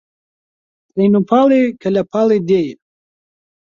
[0.93, 2.75] پەین و پاڵێ کە لە پاڵی دێیە